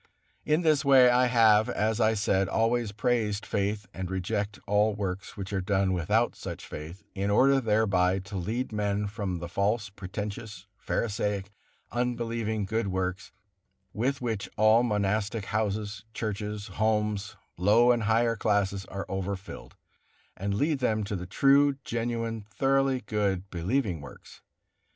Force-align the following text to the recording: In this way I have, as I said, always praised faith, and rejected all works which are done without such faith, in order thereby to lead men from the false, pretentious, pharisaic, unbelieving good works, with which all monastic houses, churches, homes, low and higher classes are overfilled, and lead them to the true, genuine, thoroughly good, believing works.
In 0.45 0.61
this 0.61 0.83
way 0.83 1.11
I 1.11 1.27
have, 1.27 1.69
as 1.69 2.01
I 2.01 2.15
said, 2.15 2.49
always 2.49 2.91
praised 2.91 3.45
faith, 3.45 3.85
and 3.93 4.09
rejected 4.09 4.63
all 4.65 4.95
works 4.95 5.37
which 5.37 5.53
are 5.53 5.61
done 5.61 5.93
without 5.93 6.35
such 6.35 6.65
faith, 6.65 7.03
in 7.13 7.29
order 7.29 7.61
thereby 7.61 8.17
to 8.17 8.35
lead 8.35 8.71
men 8.71 9.05
from 9.05 9.37
the 9.37 9.47
false, 9.47 9.89
pretentious, 9.91 10.65
pharisaic, 10.75 11.51
unbelieving 11.91 12.65
good 12.65 12.87
works, 12.87 13.31
with 13.93 14.21
which 14.21 14.49
all 14.57 14.81
monastic 14.81 15.45
houses, 15.45 16.03
churches, 16.15 16.65
homes, 16.81 17.35
low 17.55 17.91
and 17.91 18.01
higher 18.05 18.35
classes 18.35 18.85
are 18.85 19.05
overfilled, 19.07 19.75
and 20.35 20.55
lead 20.55 20.79
them 20.79 21.03
to 21.03 21.15
the 21.15 21.27
true, 21.27 21.75
genuine, 21.83 22.43
thoroughly 22.49 23.01
good, 23.01 23.51
believing 23.51 24.01
works. 24.01 24.41